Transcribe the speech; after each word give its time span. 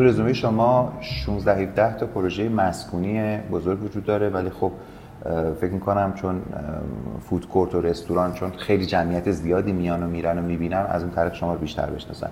تو 0.00 0.06
رزومه 0.06 0.32
شما 0.32 0.92
16 1.00 1.54
17 1.54 1.96
تا 1.96 2.06
پروژه 2.06 2.48
مسکونی 2.48 3.36
بزرگ 3.36 3.82
وجود 3.82 4.04
داره 4.04 4.28
ولی 4.28 4.50
خب 4.50 4.72
فکر 5.60 5.70
می‌کنم 5.70 6.12
چون 6.14 6.42
فود 7.20 7.48
کورت 7.48 7.74
و 7.74 7.80
رستوران 7.80 8.32
چون 8.32 8.50
خیلی 8.50 8.86
جمعیت 8.86 9.30
زیادی 9.30 9.72
میان 9.72 10.02
و 10.02 10.06
میرن 10.06 10.38
و 10.38 10.42
می‌بینن 10.42 10.86
از 10.88 11.02
اون 11.02 11.12
طریق 11.12 11.34
شما 11.34 11.52
رو 11.52 11.58
بیشتر 11.58 11.86
بشناسن 11.86 12.28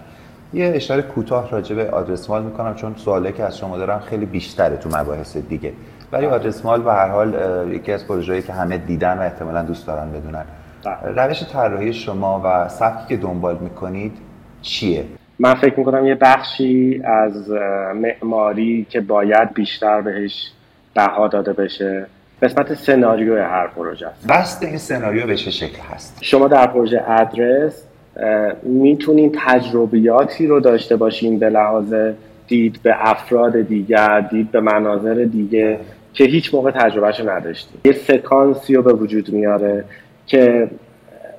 یه 0.52 0.72
اشاره 0.74 1.02
کوتاه 1.02 1.50
راجع 1.50 1.77
به 1.77 1.91
آدرس 1.91 2.30
مال 2.30 2.42
می‌کنم 2.42 2.74
چون 2.74 2.94
سوالی 2.96 3.32
که 3.32 3.44
از 3.44 3.58
شما 3.58 3.78
دارم 3.78 3.98
خیلی 3.98 4.27
بیشتره 4.27 4.77
تو 4.77 4.88
مباحث 4.88 5.36
دیگه 5.36 5.72
ولی 6.12 6.27
بله. 6.27 6.34
آدرس 6.34 6.64
مال 6.64 6.82
به 6.82 6.92
هر 6.92 7.08
حال 7.08 7.34
یکی 7.72 7.92
از 7.92 8.06
پروژه‌ای 8.06 8.42
که 8.42 8.52
همه 8.52 8.78
دیدن 8.78 9.19
و 9.19 9.20
احتمالا 9.20 9.62
دوست 9.62 9.86
دارن 9.86 10.12
بدونن 10.12 10.44
بله. 10.84 11.27
روش 11.27 11.44
طراحی 11.44 11.92
شما 11.92 12.41
و 12.44 12.69
سبکی 12.69 13.06
که 13.08 13.16
دنبال 13.16 13.58
می‌کنید 13.58 14.12
چیه 14.62 15.05
من 15.39 15.55
فکر 15.55 15.78
می‌کنم 15.78 16.06
یه 16.06 16.14
بخشی 16.14 17.03
از 17.05 17.50
معماری 17.94 18.86
که 18.91 19.00
باید 19.00 19.55
بیشتر 19.55 20.00
بهش 20.00 20.50
بها 20.95 21.28
داده 21.28 21.53
بشه 21.53 22.06
قسمت 22.42 22.75
سناریو 22.75 23.42
هر 23.42 23.67
پروژه 23.67 24.06
است. 24.06 24.27
بست 24.27 24.62
این 24.62 24.78
سناریو 24.78 25.27
به 25.27 25.36
چه 25.36 25.50
شکل 25.50 25.78
هست؟ 25.92 26.19
شما 26.20 26.48
در 26.48 26.67
پروژه 26.67 27.11
ادرس 27.11 27.84
می‌تونین 28.62 29.36
تجربیاتی 29.47 30.47
رو 30.47 30.61
داشته 30.61 30.97
باشین 30.97 31.39
به 31.39 31.50
لحاظ 31.50 31.95
دید 32.47 32.80
به 32.83 32.95
افراد 32.98 33.61
دیگر 33.61 34.20
دید 34.20 34.50
به 34.50 34.61
مناظر 34.61 35.14
دیگه 35.14 35.78
که 36.12 36.25
هیچ 36.25 36.55
موقع 36.55 36.70
تجربهشو 36.70 37.30
نداشتیم 37.30 37.80
یه 37.84 37.92
سکانسی 37.92 38.75
رو 38.75 38.83
به 38.83 38.92
وجود 38.92 39.28
میاره 39.28 39.84
که 40.27 40.69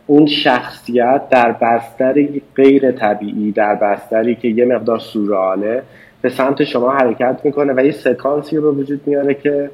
اون 0.10 0.26
شخصیت 0.26 1.22
در 1.30 1.52
بستری 1.52 2.42
غیر 2.56 2.92
طبیعی 2.92 3.52
در 3.52 3.76
بستری 3.76 4.36
که 4.36 4.48
یه 4.48 4.66
مقدار 4.66 5.00
سوراله 5.00 5.84
به 6.22 6.30
سمت 6.30 6.64
شما 6.64 6.92
حرکت 6.92 7.42
می‌کنه 7.44 7.74
و 7.74 7.86
یه 7.86 7.92
سکانسی 7.92 8.58
رو 8.58 8.72
به 8.72 8.82
وجود 8.82 9.02
میاره 9.06 9.34
که 9.34 9.70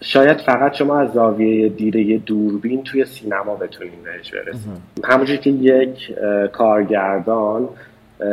شاید 0.00 0.36
فقط 0.36 0.74
شما 0.74 0.98
از 0.98 1.12
زاویه 1.12 1.68
دیره 1.68 2.18
دوربین 2.18 2.82
توی 2.82 3.04
سینما 3.04 3.54
بتونین 3.54 4.02
بهش 4.04 4.34
برسید. 4.34 4.70
همونجور 5.04 5.36
که 5.36 5.50
یک 5.50 6.12
کارگردان 6.52 7.68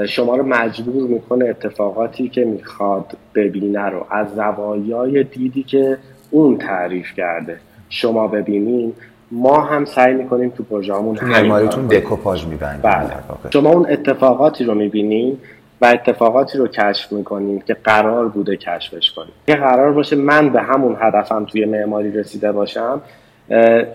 شما 0.07 0.35
رو 0.35 0.43
مجبور 0.43 1.07
می‌کنه 1.09 1.45
اتفاقاتی 1.45 2.29
که 2.29 2.45
می‌خواد 2.45 3.17
ببینه 3.35 3.85
رو 3.85 4.05
از 4.11 4.27
زوایای 4.35 5.23
دیدی 5.23 5.63
که 5.63 5.97
اون 6.31 6.57
تعریف 6.57 7.13
کرده. 7.13 7.57
شما 7.89 8.27
ببینین 8.27 8.93
ما 9.31 9.61
هم 9.61 9.85
سعی 9.85 10.13
می‌کنیم 10.13 10.49
تو 10.49 10.63
پروژه‌مون 10.63 11.15
تو 11.15 11.25
معماریتون 11.25 11.87
دکوپاژ 11.87 12.45
میبندیم. 12.45 12.81
بله. 12.81 13.07
شما 13.53 13.69
اون 13.69 13.85
اتفاقاتی 13.89 14.63
رو 14.63 14.75
می‌بینین 14.75 15.37
و 15.81 15.85
اتفاقاتی 15.85 16.57
رو 16.57 16.67
کشف 16.67 17.11
می‌کنیم 17.11 17.59
که 17.59 17.73
قرار 17.83 18.27
بوده 18.27 18.57
کشفش 18.57 19.11
کنیم 19.11 19.33
که 19.47 19.55
قرار 19.55 19.93
باشه 19.93 20.15
من 20.15 20.49
به 20.49 20.61
همون 20.61 20.97
هدفم 20.99 21.45
توی 21.45 21.65
معماری 21.65 22.11
رسیده 22.11 22.51
باشم. 22.51 23.01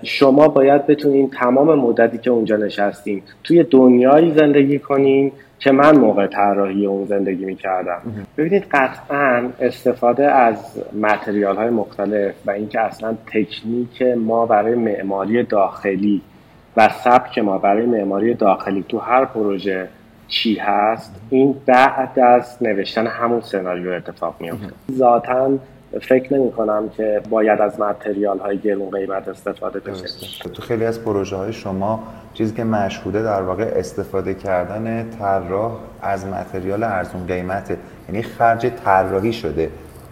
شما 0.02 0.48
باید 0.48 0.86
بتونین 0.86 1.30
تمام 1.30 1.78
مدتی 1.78 2.18
که 2.18 2.30
اونجا 2.30 2.56
نشستیم 2.56 3.22
توی 3.44 3.62
دنیایی 3.62 4.34
زندگی 4.34 4.78
کنیم 4.78 5.32
که 5.62 5.72
من 5.72 5.98
موقع 5.98 6.26
طراحی 6.26 6.86
اون 6.86 7.06
زندگی 7.06 7.44
می‌کردم. 7.44 8.02
ببینید 8.36 8.64
قطعا 8.70 9.50
استفاده 9.60 10.30
از 10.32 10.82
متریال 11.00 11.56
های 11.56 11.70
مختلف 11.70 12.34
و 12.46 12.50
اینکه 12.50 12.80
اصلا 12.80 13.16
تکنیک 13.26 14.02
ما 14.02 14.46
برای 14.46 14.74
معماری 14.74 15.42
داخلی 15.42 16.22
و 16.76 16.88
سبک 16.88 17.38
ما 17.38 17.58
برای 17.58 17.86
معماری 17.86 18.34
داخلی 18.34 18.84
تو 18.88 18.98
هر 18.98 19.24
پروژه 19.24 19.88
چی 20.28 20.54
هست 20.54 21.20
این 21.30 21.54
بعد 21.66 22.18
از 22.18 22.56
نوشتن 22.60 23.06
همون 23.06 23.40
سناریو 23.40 23.90
اتفاق 23.90 24.36
میفته 24.40 24.72
ذاتا 24.92 25.50
فکر 26.00 26.34
نمی 26.34 26.52
کنم 26.52 26.88
که 26.88 27.22
باید 27.30 27.60
از 27.60 27.80
متریال 27.80 28.38
های 28.38 28.58
گرون 28.58 28.90
قیمت 28.90 29.28
استفاده 29.28 29.80
بشه. 29.80 30.04
تو 30.54 30.62
خیلی 30.62 30.84
از 30.84 31.04
پروژه 31.04 31.36
های 31.36 31.52
شما 31.52 32.02
چیزی 32.34 32.54
که 32.54 32.64
مشهوده 32.64 33.22
در 33.22 33.42
واقع 33.42 33.72
استفاده 33.76 34.34
کردن 34.34 35.10
طراح 35.10 35.72
از 36.02 36.26
متریال 36.26 36.82
ارزون 36.82 37.26
قیمته 37.26 37.76
یعنی 38.08 38.22
خرج 38.22 38.66
طراحی 38.84 39.32
شده 39.32 39.70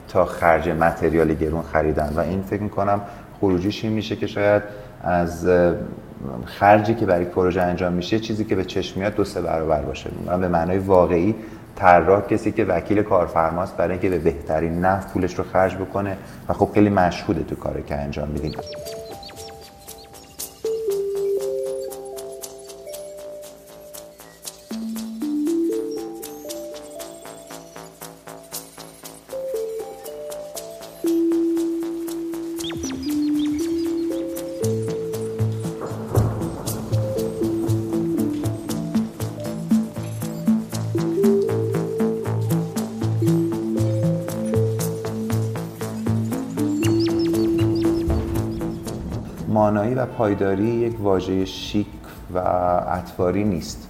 تا 0.09 0.25
خرج 0.25 0.69
متریال 0.69 1.35
گرون 1.35 1.63
خریدن. 1.63 2.13
و 2.17 2.21
این 2.21 2.43
فکر 2.43 2.69
کنم 2.69 3.01
خروجیش 3.41 3.85
این 3.85 3.93
میشه 3.93 4.17
که 4.17 4.27
شاید 4.27 4.63
از 5.03 5.49
خرجی 6.45 6.95
که 6.95 7.07
برای 7.07 7.25
پروژه 7.25 7.63
انجام 7.63 7.93
میشه 7.93 8.19
چیزی 8.19 8.45
که 8.45 8.55
به 8.55 8.65
چشم 8.65 9.01
میاد 9.01 9.15
دو 9.15 9.25
سه 9.25 9.43
برابر 9.43 9.83
باشه. 9.83 10.11
من 10.27 10.41
به 10.41 10.49
معنای 10.49 10.79
واقعی 10.79 11.35
طراح 11.81 12.21
کسی 12.21 12.53
که 12.53 12.65
وکیل 12.65 13.03
کارفرماست 13.03 13.77
برای 13.77 13.93
اینکه 13.93 14.09
به 14.11 14.19
بهترین 14.19 14.81
نفع 14.81 15.09
پولش 15.09 15.35
رو 15.35 15.45
خرج 15.45 15.77
بکنه 15.77 16.17
و 16.49 16.53
خب 16.53 16.71
خیلی 16.75 16.89
مشهوده 16.89 17.43
تو 17.43 17.55
کاری 17.55 17.83
که 17.83 17.95
انجام 17.95 18.29
میدیم. 18.29 18.53
مانایی 49.61 49.95
و 49.95 50.07
پایداری 50.07 50.65
یک 50.65 51.01
واژه 51.01 51.45
شیک 51.45 51.87
و 52.35 52.39
اطواری 52.89 53.45
نیست. 53.45 53.89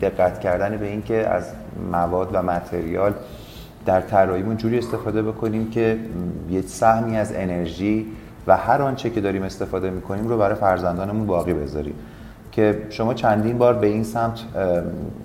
دقت 0.00 0.40
کردن 0.40 0.76
به 0.76 0.86
اینکه 0.86 1.28
از 1.28 1.44
مواد 1.92 2.30
و 2.32 2.42
متریال 2.42 3.12
در 3.86 4.00
طراحیمون 4.00 4.56
جوری 4.56 4.78
استفاده 4.78 5.22
بکنیم 5.22 5.70
که 5.70 5.98
یه 6.50 6.62
سهمی 6.62 7.16
از 7.16 7.32
انرژی 7.34 8.06
و 8.46 8.56
هر 8.56 8.82
آنچه 8.82 9.10
که 9.10 9.20
داریم 9.20 9.42
استفاده 9.42 9.90
می‌کنیم 9.90 10.28
رو 10.28 10.38
برای 10.38 10.54
فرزندانمون 10.54 11.26
باقی 11.26 11.52
بذاریم. 11.52 11.94
که 12.52 12.86
شما 12.90 13.14
چندین 13.14 13.58
بار 13.58 13.74
به 13.74 13.86
این 13.86 14.04
سمت 14.04 14.40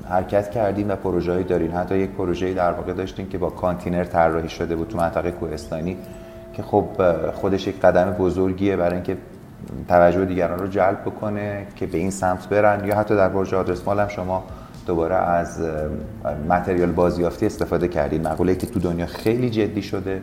حرکت 0.09 0.51
کردیم 0.51 0.89
و 0.89 0.95
پروژه‌ای 0.95 1.43
دارین. 1.43 1.71
حتی 1.71 1.97
یک 1.97 2.09
پروژه‌ای 2.09 2.53
در 2.53 2.71
واقع 2.71 2.93
داشتیم 2.93 3.29
که 3.29 3.37
با 3.37 3.49
کانتینر 3.49 4.03
طراحی 4.03 4.49
شده 4.49 4.75
بود 4.75 4.87
تو 4.87 4.97
منطقه 4.97 5.31
کوهستانی 5.31 5.97
که 6.53 6.63
خب 6.63 6.85
خودش 7.31 7.67
یک 7.67 7.81
قدم 7.81 8.11
بزرگیه 8.11 8.75
برای 8.75 8.93
اینکه 8.93 9.17
توجه 9.87 10.25
دیگران 10.25 10.59
رو 10.59 10.67
جلب 10.67 11.01
بکنه 11.01 11.67
که 11.75 11.85
به 11.85 11.97
این 11.97 12.11
سمت 12.11 12.49
برن 12.49 12.87
یا 12.87 12.95
حتی 12.97 13.15
در 13.15 13.29
برج 13.29 13.55
آدرس 13.55 13.81
مال 13.85 13.99
هم 13.99 14.07
شما 14.07 14.43
دوباره 14.85 15.15
از 15.15 15.61
متریال 16.49 16.91
بازیافتی 16.91 17.45
استفاده 17.45 17.87
کردید 17.87 18.27
مقوله 18.27 18.55
که 18.55 18.67
تو 18.67 18.79
دنیا 18.79 19.05
خیلی 19.05 19.49
جدی 19.49 19.81
شده 19.81 20.21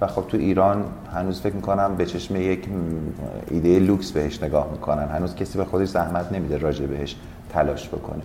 و 0.00 0.06
خب 0.06 0.24
تو 0.28 0.36
ایران 0.36 0.84
هنوز 1.14 1.40
فکر 1.40 1.54
می‌کنم 1.54 1.94
به 1.96 2.06
چشم 2.06 2.36
یک 2.36 2.68
ایده 3.50 3.78
لوکس 3.78 4.12
بهش 4.12 4.42
نگاه 4.42 4.68
می‌کنن. 4.72 5.08
هنوز 5.08 5.34
کسی 5.34 5.58
به 5.58 5.64
خودش 5.64 5.88
زحمت 5.88 6.32
نمیده 6.32 6.58
راجع 6.58 6.86
بهش 6.86 7.16
تلاش 7.52 7.88
بکنه. 7.88 8.22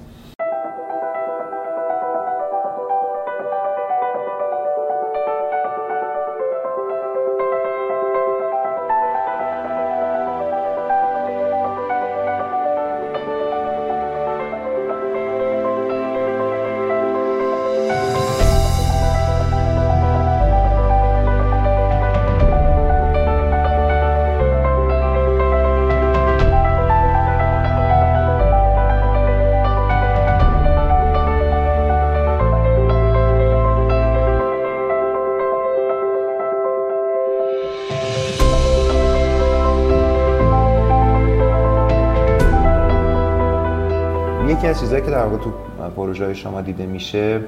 یکی 44.49 44.67
از 44.67 44.79
چیزهایی 44.79 45.05
که 45.05 45.11
در 45.11 45.23
واقع 45.23 45.43
تو 45.43 45.51
پروژه 45.95 46.33
شما 46.33 46.61
دیده 46.61 46.85
میشه 46.85 47.39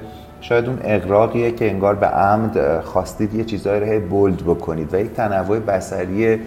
شاید 0.42 0.68
اون 0.68 0.80
اقراقیه 0.83 1.51
که 1.51 1.69
انگار 1.69 1.95
به 1.95 2.06
عمد 2.06 2.81
خواستید 2.81 3.33
یه 3.33 3.44
چیزایی 3.44 4.00
رو 4.00 4.07
بولد 4.07 4.38
بکنید 4.38 4.94
و 4.94 5.00
یک 5.00 5.13
تنوع 5.13 5.59
بسری 5.59 6.39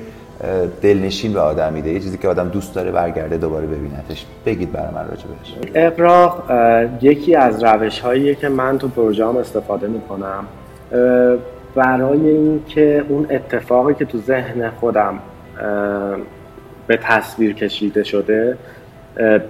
دلنشین 0.83 1.33
به 1.33 1.41
آدم 1.41 1.73
میده. 1.73 1.91
یه 1.91 2.01
چیزی 2.01 2.19
که 2.19 2.29
آدم 2.29 2.49
دوست 2.49 2.75
داره 2.75 2.91
برگرده 2.91 3.37
دوباره 3.37 3.67
ببینتش. 3.67 4.27
بگید 4.47 4.73
برای 4.73 4.95
من 4.95 5.09
راجع 5.09 5.25
بهش. 5.27 5.55
اقراق 5.75 6.51
یکی 7.01 7.37
از 7.37 7.65
روش 7.65 8.01
هاییه 8.01 8.35
که 8.35 8.49
من 8.49 8.79
تو 8.79 8.89
پروژه 8.89 9.27
استفاده 9.27 9.87
می‌کنم. 9.87 10.45
برای 11.75 12.29
اینکه 12.29 13.05
اون 13.09 13.27
اتفاقی 13.31 13.95
که 13.95 14.05
تو 14.05 14.19
ذهن 14.19 14.71
خودم 14.71 15.19
به 16.87 16.97
تصویر 17.03 17.55
کشیده 17.55 18.05
شده 18.05 18.57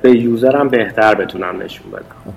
به 0.03 0.11
یوزرم 0.11 0.69
بهتر 0.69 1.15
بتونم 1.15 1.63
نشون 1.63 1.91
بدم. 1.91 2.35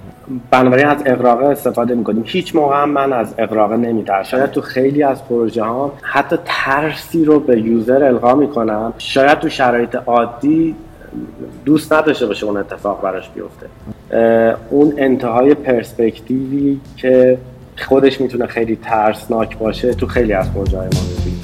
بنابراین 0.52 0.88
از 0.88 1.04
اقراقه 1.06 1.46
استفاده 1.46 1.96
می‌کنیم. 1.96 2.24
هیچ 2.26 2.56
موقع 2.56 2.86
من 2.86 3.14
از 3.14 3.34
اقراقه 3.38 3.78
نمیترسم. 3.78 4.30
شاید 4.30 4.52
تو 4.52 4.62
خیلی 4.62 5.04
از 5.04 5.28
پروژه 5.28 5.64
ها 5.64 5.94
حتی 6.02 6.36
ترسی 6.46 7.26
رو 7.26 7.40
به 7.40 7.62
یوزر 7.62 8.04
القا 8.04 8.36
می‌کنم. 8.36 8.94
شاید 8.98 9.40
تو 9.40 9.50
شرایط 9.50 9.96
عادی 9.96 10.76
دوست 11.66 11.94
نداشته 11.94 12.26
باشه 12.26 12.46
اون 12.46 12.58
اتفاق 12.58 13.02
براش 13.02 13.30
بیفته. 13.30 13.68
اون 14.70 14.94
انتهای 14.98 15.54
پرسپکتیوی 15.54 16.80
که 16.98 17.38
خودش 17.78 18.22
می‌تونه 18.22 18.48
خیلی 18.48 18.76
ترسناک 18.76 19.58
باشه 19.58 19.94
تو 19.94 20.08
خیلی 20.08 20.34
از 20.34 20.54
پروژه 20.54 20.78
های 20.78 20.88
ما 20.88 21.37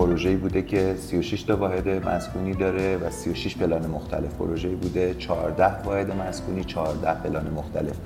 پروژه‌ای 0.00 0.36
بوده 0.36 0.62
که 0.62 0.94
36 0.96 1.42
تا 1.42 1.56
واحد 1.56 2.08
مسکونی 2.08 2.54
داره 2.54 2.96
و 2.96 3.10
36 3.10 3.56
پلان 3.56 3.86
مختلف 3.86 4.34
پروژه‌ای 4.38 4.74
بوده 4.74 5.14
14 5.14 5.82
واحد 5.84 6.10
مسکونی 6.28 6.64
14 6.64 7.22
پلان 7.22 7.50
مختلف. 7.56 7.96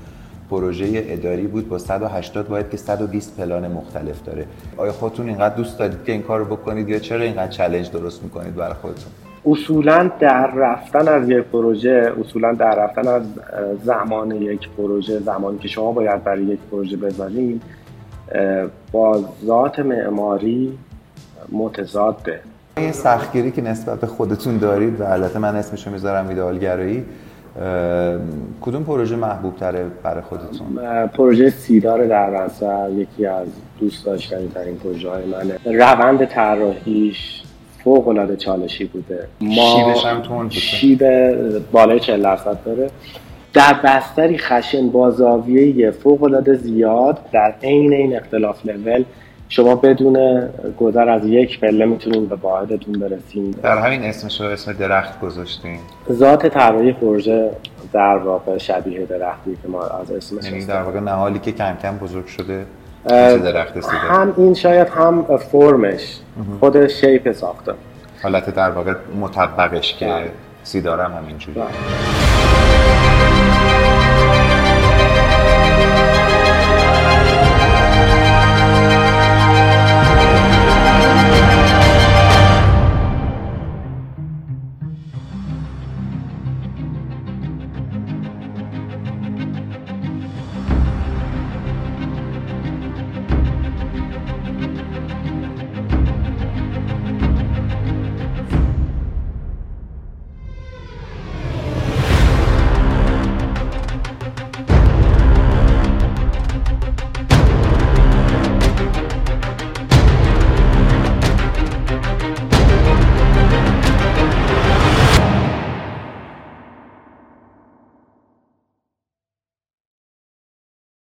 پروژه 0.50 1.04
اداری 1.06 1.46
بود 1.46 1.68
با 1.68 1.78
180 1.78 2.50
واحد 2.50 2.70
که 2.70 2.76
120 2.76 3.36
پلان 3.36 3.72
مختلف 3.72 4.22
داره. 4.22 4.46
آیا 4.76 4.92
خودتون 4.92 5.28
اینقدر 5.28 5.54
دوست 5.54 5.78
دارید 5.78 6.04
که 6.06 6.12
این 6.12 6.22
کار 6.22 6.38
رو 6.38 6.44
بکنید 6.44 6.88
یا 6.88 6.98
چرا 6.98 7.20
اینقدر 7.22 7.48
چالش 7.48 7.86
درست 7.86 8.22
می‌کنید 8.22 8.54
برای 8.54 8.74
خودتون؟ 8.74 9.12
اصولا 9.46 10.10
در 10.20 10.50
رفتن 10.50 11.08
از 11.08 11.30
یک 11.30 11.44
پروژه 11.44 12.12
اصولا 12.20 12.52
در 12.52 12.74
رفتن 12.74 13.08
از 13.08 13.22
زمان 13.84 14.30
یک 14.30 14.68
پروژه 14.76 15.18
زمانی 15.18 15.58
که 15.58 15.68
شما 15.68 15.92
باید 15.92 16.24
برای 16.24 16.44
یک 16.44 16.58
پروژه 16.70 16.96
بذارید 16.96 17.62
با 18.92 19.24
ذات 19.44 19.78
معماری 19.78 20.78
متضاده 21.52 22.40
این 22.76 22.92
سختگیری 22.92 23.50
که 23.50 23.62
نسبت 23.62 24.00
به 24.00 24.06
خودتون 24.06 24.58
دارید 24.58 25.00
و 25.00 25.04
البته 25.04 25.38
من 25.38 25.56
اسمشو 25.56 25.90
می‌ذارم 25.90 26.28
ایدئالگرایی 26.28 27.04
کدوم 28.60 28.84
پروژه 28.84 29.16
محبوب 29.16 29.56
تره 29.56 29.86
برای 30.02 30.22
خودتون؟ 30.22 31.06
پروژه 31.06 31.50
سیدار 31.50 32.06
در 32.06 32.48
یکی 32.90 33.26
از 33.26 33.46
دوست 33.80 34.06
داشتنی 34.06 34.48
ترین 34.48 34.76
پروژه 34.76 35.10
های 35.10 35.24
منه. 35.24 35.78
روند 35.78 36.24
طراحیش 36.24 37.42
فوق 37.84 38.08
العاده 38.08 38.36
چالشی 38.36 38.84
بوده. 38.84 39.26
ما 39.40 39.76
شیبش 39.76 40.04
هم 40.04 40.22
تون 40.22 40.50
شیب 40.50 41.02
بالای 41.72 42.00
40 42.00 42.22
درصد 42.22 42.58
داره. 42.64 42.90
در 43.52 43.80
بستری 43.84 44.38
خشن 44.38 44.88
با 44.88 45.10
زاویه 45.10 45.90
فوق 45.90 46.22
العاده 46.22 46.54
زیاد 46.54 47.18
در 47.32 47.54
عین 47.62 47.92
این 47.92 48.16
اختلاف 48.16 48.66
لول 48.66 49.04
شما 49.56 49.74
بدون 49.74 50.48
گذر 50.78 51.08
از 51.08 51.26
یک 51.26 51.60
پله 51.60 51.84
می‌تونید 51.84 52.28
به 52.28 52.34
واحدتون 52.34 52.98
برسیم 52.98 53.50
در 53.62 53.78
همین 53.78 54.04
اسمش 54.04 54.40
رو 54.40 54.46
اسم 54.46 54.72
درخت 54.72 55.20
گذاشتیم 55.20 55.78
ذات 56.12 56.46
طراحی 56.46 56.92
پروژه 56.92 57.50
در 57.92 58.16
واقع 58.16 58.58
شبیه 58.58 59.06
درختی 59.06 59.58
که 59.62 59.68
ما 59.68 59.82
از 59.82 60.10
اسمش 60.10 60.44
یعنی 60.44 60.64
در 60.64 60.82
واقع 60.82 61.00
نهالی 61.00 61.38
که 61.38 61.52
کم 61.52 61.76
کم 61.82 61.96
بزرگ 61.96 62.26
شده 62.26 62.66
درخت 63.06 63.76
هم 63.94 64.34
این 64.36 64.54
شاید 64.54 64.88
هم 64.88 65.36
فرمش 65.36 66.18
خود 66.60 66.86
شیپ 66.86 67.32
ساخته. 67.32 67.72
حالت 68.22 68.54
در 68.54 68.70
واقع 68.70 68.94
مطبقش 69.20 69.94
که 69.94 70.06
بله. 70.06 70.30
سیدارم 70.62 71.12
همینجوری 71.12 71.60
بله. 71.60 72.23